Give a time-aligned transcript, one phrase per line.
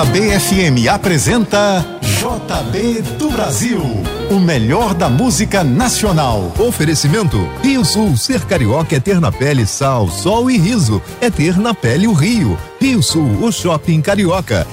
[0.00, 3.82] A JBFM apresenta JB do Brasil,
[4.30, 6.54] o melhor da música nacional.
[6.58, 11.58] Oferecimento Rio Sul, ser carioca é ter na pele sal, sol e riso, é ter
[11.58, 12.58] na pele o Rio.
[12.80, 14.66] Rio Sul, o shopping carioca.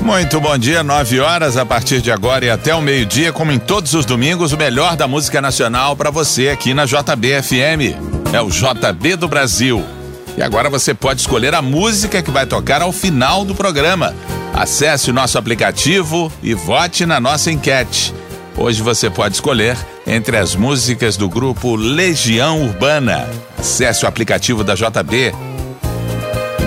[0.00, 3.60] Muito bom dia, 9 horas a partir de agora e até o meio-dia, como em
[3.60, 7.94] todos os domingos, o melhor da música nacional para você aqui na JBFM.
[8.32, 10.01] É o JB do Brasil.
[10.36, 14.14] E agora você pode escolher a música que vai tocar ao final do programa.
[14.54, 18.14] Acesse o nosso aplicativo e vote na nossa enquete.
[18.56, 19.76] Hoje você pode escolher
[20.06, 23.28] entre as músicas do grupo Legião Urbana.
[23.58, 25.32] Acesse o aplicativo da JB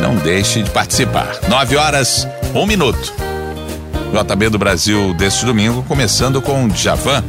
[0.06, 1.36] não deixe de participar.
[1.50, 3.12] 9 horas, um minuto.
[4.14, 7.24] JB do Brasil deste domingo, começando com Djavan.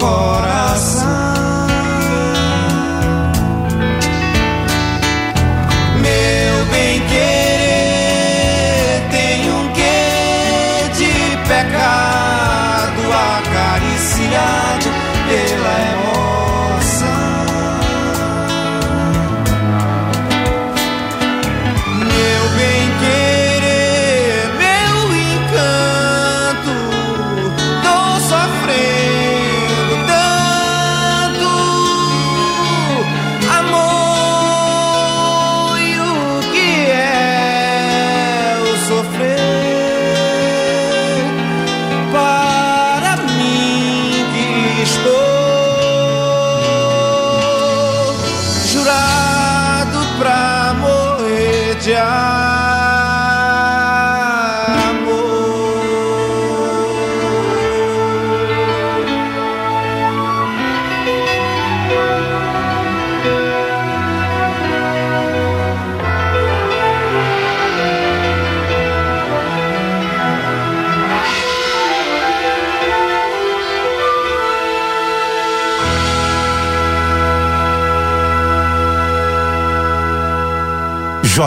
[0.00, 0.49] Coração.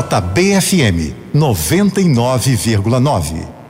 [0.09, 3.62] JBFM 99,9.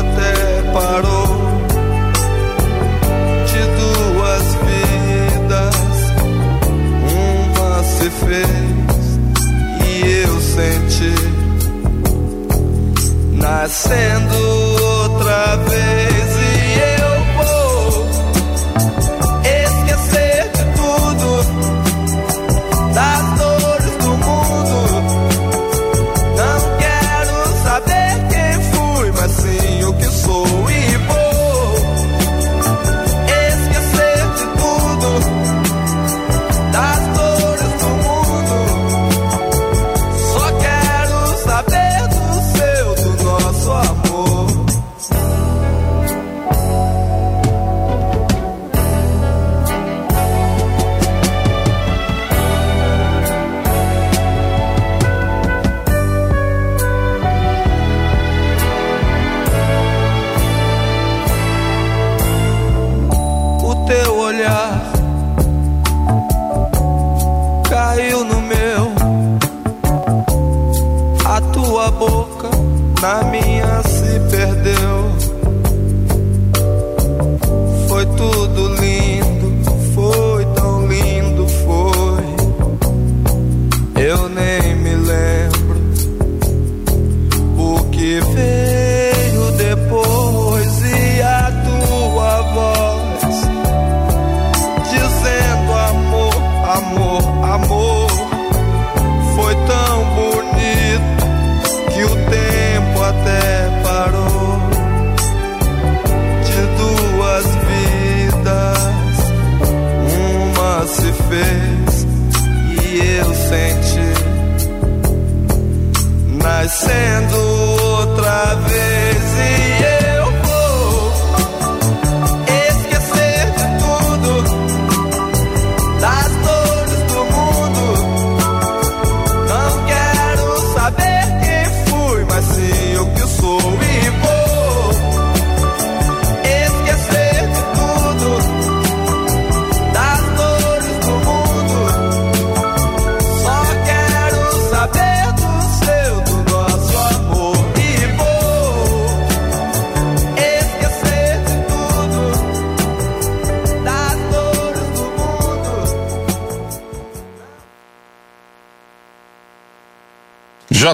[0.00, 1.26] até parou
[3.46, 5.76] de duas vidas,
[7.12, 9.04] uma se fez
[9.84, 9.90] e
[10.24, 11.14] eu senti
[13.32, 14.59] nascendo.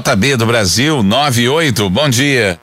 [0.06, 2.60] JB do Brasil 98, bom dia.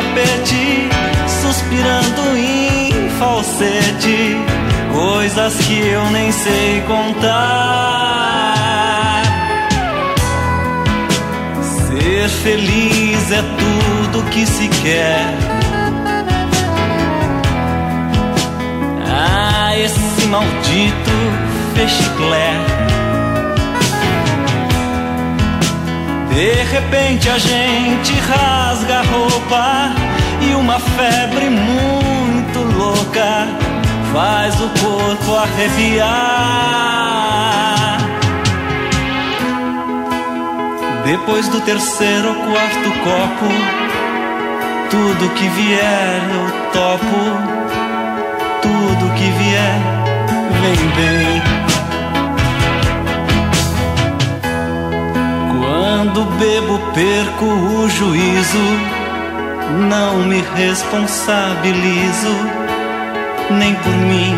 [0.00, 0.88] Tapete,
[1.42, 4.36] suspirando em falsete.
[4.92, 8.54] Coisas que eu nem sei contar.
[11.62, 15.34] Ser feliz é tudo que se quer.
[19.06, 21.10] Ah, esse maldito
[21.74, 22.54] fechiclé.
[26.40, 29.92] De repente a gente rasga a roupa
[30.40, 33.46] e uma febre muito louca
[34.10, 36.08] faz o corpo arrepiar.
[41.04, 43.52] Depois do terceiro ou quarto copo,
[44.88, 47.20] tudo que vier eu topo,
[48.62, 49.78] tudo que vier
[50.62, 51.59] vem bem.
[55.92, 58.62] Quando bebo, perco o juízo,
[59.88, 62.28] não me responsabilizo,
[63.50, 64.32] nem por mim,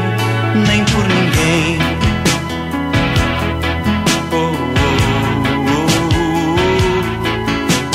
[0.67, 1.79] nem por ninguém.
[4.33, 4.55] Oh,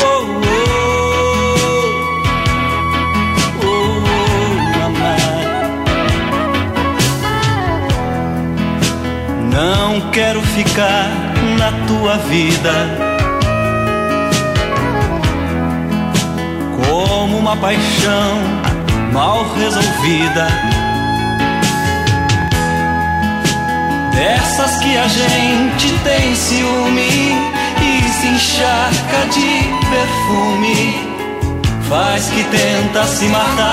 [0.03, 0.11] oh,
[3.65, 3.81] oh.
[9.51, 11.09] Não quero ficar
[11.57, 13.06] na tua vida
[17.27, 18.39] como uma paixão
[19.11, 20.47] mal resolvida.
[24.13, 27.35] Dessas que a gente tem ciúme
[27.81, 30.95] e se encharca de perfume,
[31.89, 33.67] faz que tenta se matar.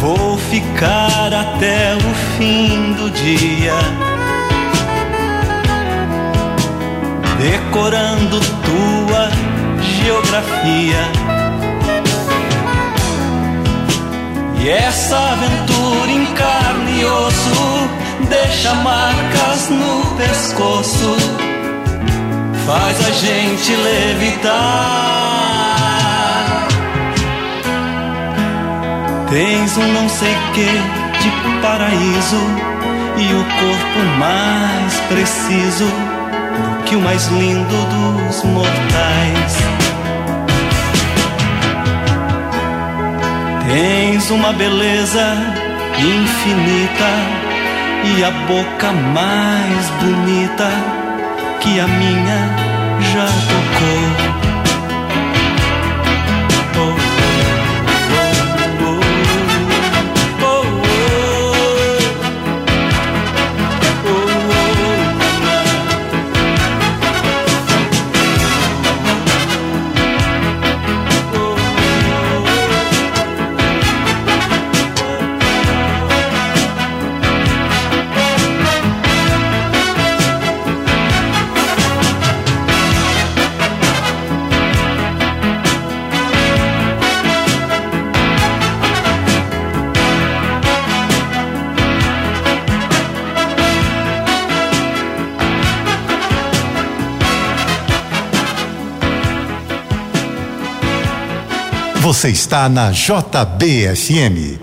[0.00, 3.74] Vou ficar até o fim do dia,
[7.70, 9.30] decorando tua
[9.80, 11.12] geografia.
[14.60, 17.88] E essa aventura em carne e osso
[18.28, 21.16] deixa marcas no pescoço,
[22.66, 24.50] faz a gente levitar.
[29.30, 30.66] Tens um não sei que
[31.22, 31.30] de
[31.62, 32.42] paraíso
[33.16, 36.09] e o corpo mais preciso
[36.90, 39.56] que o mais lindo dos mortais.
[43.64, 45.36] Tens uma beleza
[45.96, 47.12] infinita
[48.02, 50.68] e a boca mais bonita
[51.60, 52.40] que a minha
[53.12, 54.49] já tocou.
[102.20, 104.60] Você está na JBFM.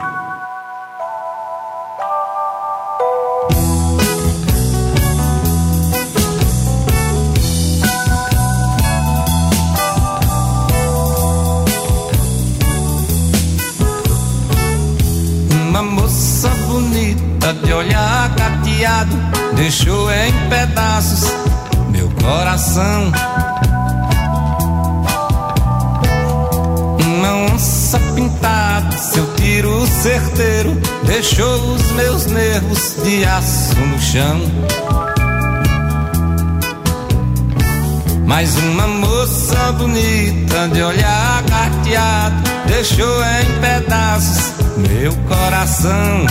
[15.68, 19.18] Uma moça bonita de olhar gateado
[19.56, 21.34] deixou em pedaços
[21.90, 23.12] meu coração.
[27.34, 34.42] Onça pintada, seu tiro certeiro deixou os meus nervos de aço no chão.
[38.26, 42.36] Mais uma moça bonita de olhar carteado
[42.68, 46.26] deixou em pedaços meu coração.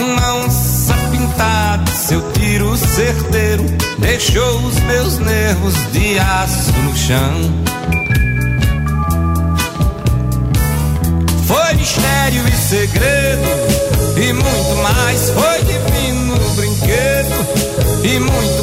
[0.00, 2.22] Uma onça pintada, seu
[2.76, 3.64] certeiro
[3.98, 7.66] deixou os meus nervos de aço no chão.
[11.46, 13.48] Foi mistério e segredo,
[14.16, 15.30] e muito mais.
[15.30, 17.46] Foi divino brinquedo,
[18.04, 18.55] e muito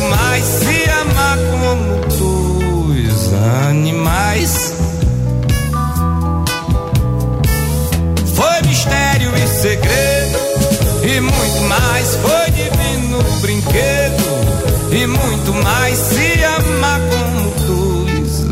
[15.93, 15.97] mais.
[15.97, 18.45] Se amar como dois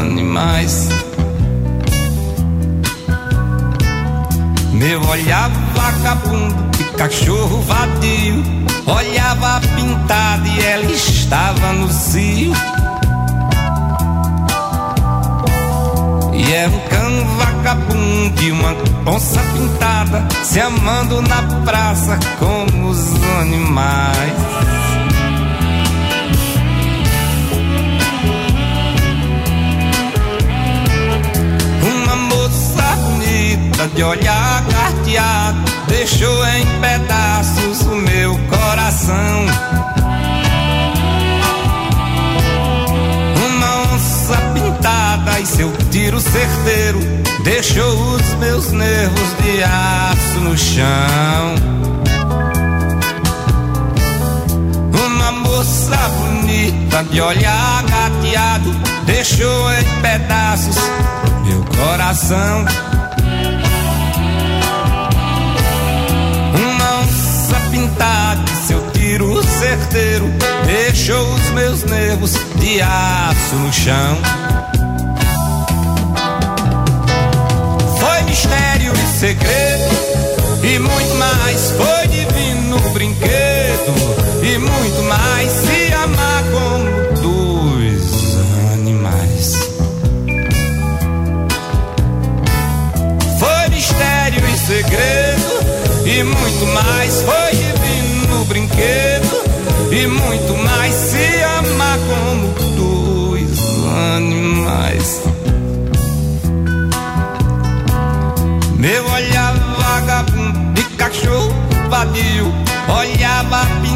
[0.00, 0.88] animais.
[4.72, 8.42] Meu olhar vagabundo de cachorro vadio
[8.86, 12.52] Olhava pintada e ela estava no cio
[16.34, 18.74] E era um cão vagabundo e uma
[19.06, 24.34] onça pintada Se amando na praça como os animais
[33.88, 39.46] de olhar carteado deixou em pedaços o meu coração.
[43.46, 47.00] Uma onça pintada e seu tiro certeiro
[47.42, 51.54] deixou os meus nervos de aço no chão.
[55.06, 58.70] Uma moça bonita de olhar gateado
[59.04, 60.76] deixou em pedaços
[61.44, 62.64] meu coração.
[69.14, 70.28] Tiro certeiro
[70.66, 74.18] deixou os meus nervos de aço no chão.
[78.00, 81.70] Foi mistério e segredo, e muito mais.
[81.76, 83.94] Foi divino brinquedo,
[84.42, 85.52] e muito mais.
[85.52, 85.93] Se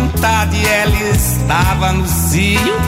[0.09, 2.81] Olhava pintada e ela estava no cio.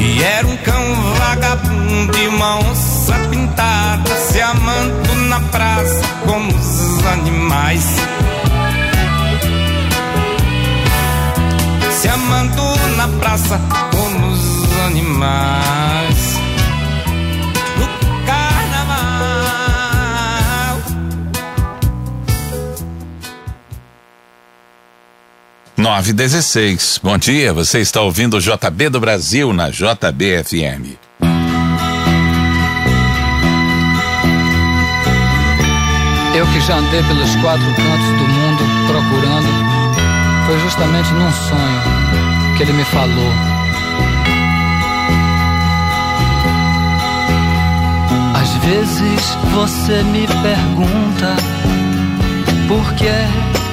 [0.00, 7.06] E era um cão vagabundo e uma onça pintada Se amando na praça como os
[7.06, 7.96] animais.
[11.90, 12.62] Se amando
[12.96, 13.60] na praça
[13.92, 16.31] como os animais
[25.92, 27.00] 916.
[27.02, 30.96] Bom dia, você está ouvindo o JB do Brasil na JBFM.
[36.34, 39.48] Eu que já andei pelos quatro cantos do mundo procurando,
[40.46, 43.32] foi justamente num sonho que ele me falou.
[48.34, 51.36] Às vezes você me pergunta
[52.66, 53.61] por que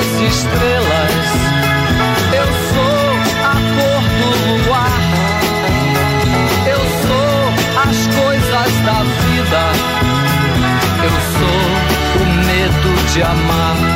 [0.00, 1.26] Das estrelas,
[2.32, 3.04] eu sou
[3.44, 4.30] a cor do
[4.64, 5.00] luar,
[6.66, 7.32] eu sou
[7.82, 9.62] as coisas da vida,
[11.04, 13.89] eu sou o medo de amar.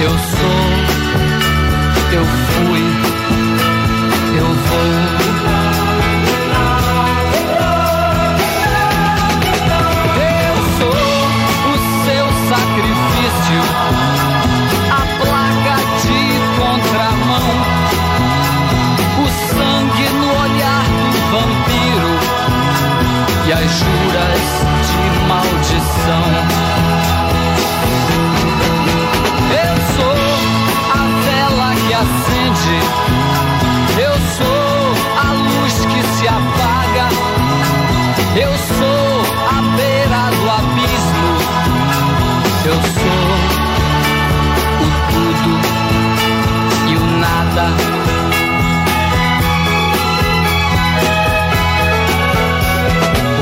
[0.00, 0.16] Eu sou,
[2.12, 2.84] eu fui,
[4.38, 4.88] eu vou.
[10.14, 11.00] Eu sou
[11.66, 13.60] o seu sacrifício,
[14.92, 16.20] a placa de
[16.60, 17.50] contramão,
[19.18, 22.12] o sangue no olhar do vampiro
[23.48, 24.67] e as juras
[34.00, 37.08] eu sou a luz que se apaga,
[38.36, 39.10] eu sou
[39.48, 41.30] a beira do abismo,
[42.66, 43.28] eu sou
[44.82, 45.52] o tudo
[46.88, 47.66] e o nada.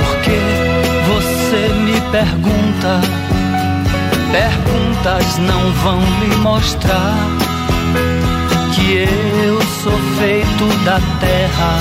[0.04, 0.38] Porque
[1.08, 3.00] você me pergunta,
[4.32, 7.45] perguntas não vão lhe mostrar
[8.92, 11.79] eu sou feito da terra,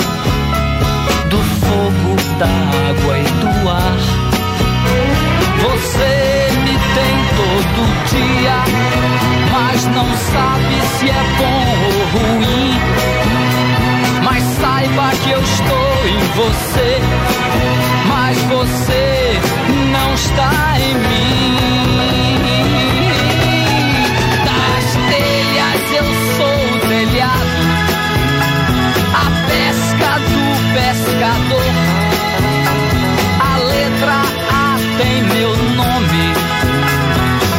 [1.29, 2.47] do fogo, da
[2.89, 3.97] água e do ar.
[5.61, 8.57] Você me tem todo dia,
[9.51, 12.73] mas não sabe se é bom ou ruim.
[14.23, 16.99] Mas saiba que eu estou em você,
[18.07, 19.39] mas você
[19.91, 21.44] não está em mim.
[31.05, 31.71] Pescador.
[33.39, 36.33] A letra A tem meu nome,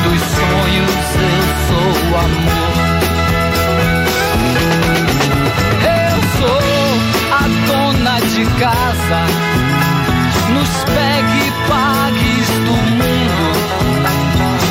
[0.05, 2.77] dos sonhos eu sou o amor.
[5.83, 6.63] Eu sou
[7.33, 9.21] a dona de casa,
[10.53, 13.47] nos pegue pagues do mundo.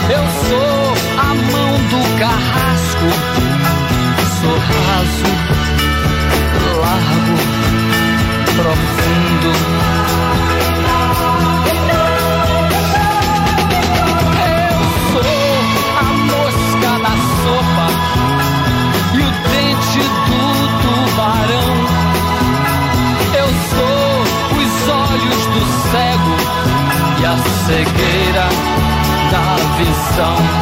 [0.10, 0.84] Eu sou
[1.18, 3.10] a mão do carrasco,
[4.42, 5.65] sou raso,
[27.66, 28.48] cegueira
[29.32, 30.55] da visão.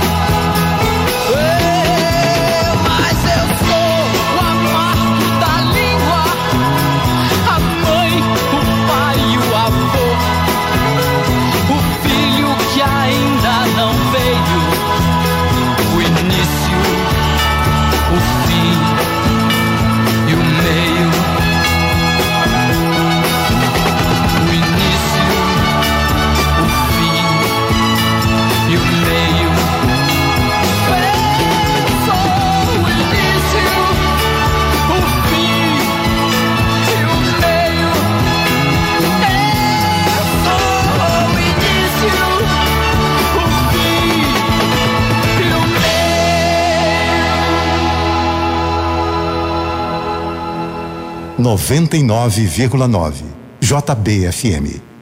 [51.43, 53.23] 99,9
[53.59, 54.92] JBFM.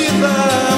[0.00, 0.69] river.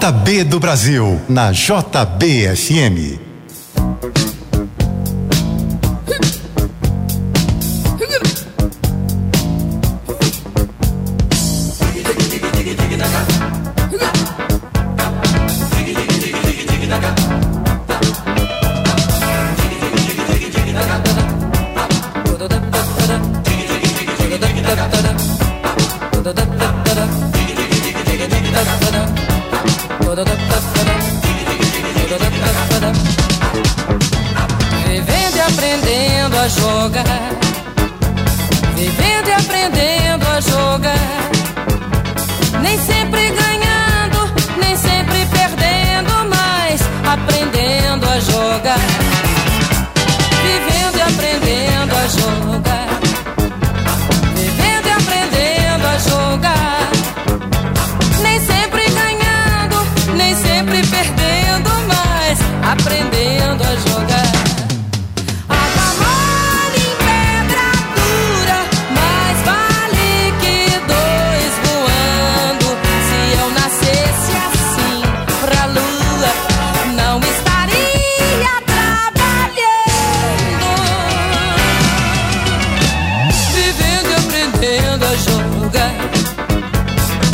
[0.00, 3.29] JB do Brasil, na JBFM.
[34.86, 37.30] Vivendo e aprendendo a jogar.
[38.74, 41.30] Vivendo e aprendendo a jogar.
[42.62, 49.09] Nem sempre ganhando, nem sempre perdendo, mas aprendendo a jogar.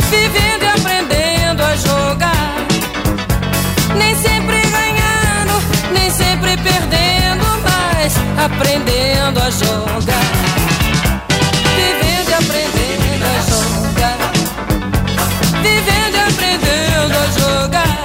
[0.09, 2.55] Vivendo e aprendendo a jogar.
[3.97, 8.13] Nem sempre ganhando, nem sempre perdendo, mas
[8.45, 10.31] aprendendo a jogar.
[11.75, 14.17] Vivendo e aprendendo a jogar.
[15.61, 17.97] Vivendo e aprendendo a jogar.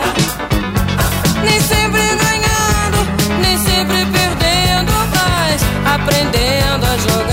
[1.44, 2.98] Nem sempre ganhando,
[3.40, 5.62] nem sempre perdendo, mas
[5.94, 7.31] aprendendo a jogar.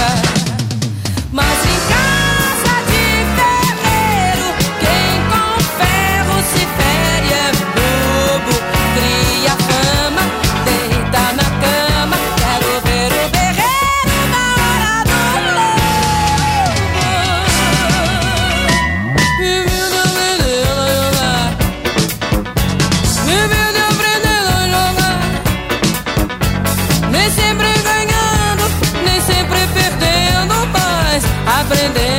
[31.70, 32.19] Mas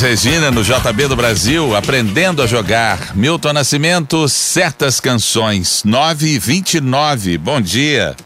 [0.00, 3.14] Elis Regina no JB do Brasil, aprendendo a jogar.
[3.14, 5.82] Milton Nascimento, certas canções.
[5.84, 7.38] 9 e 29.
[7.38, 8.16] Bom dia.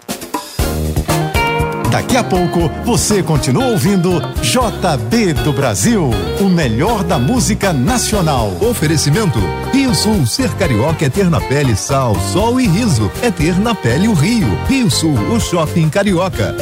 [1.90, 6.10] Daqui a pouco você continua ouvindo JB do Brasil,
[6.40, 8.52] o melhor da música nacional.
[8.60, 9.38] Oferecimento
[9.72, 13.10] Rio Sul, ser carioca é ter na pele sal, sol e riso.
[13.22, 14.48] É ter na pele o Rio.
[14.68, 16.54] Rio Sul, o shopping carioca.